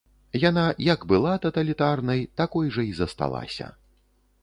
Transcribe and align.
Яна, 0.43 0.63
як 0.85 1.05
была 1.11 1.33
таталітарнай, 1.45 2.25
такой 2.43 2.75
жа 2.79 2.89
і 2.91 3.01
засталася. 3.05 3.73